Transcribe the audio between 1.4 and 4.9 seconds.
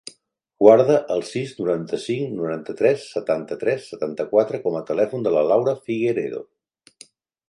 noranta-cinc, noranta-tres, setanta-tres, setanta-quatre com a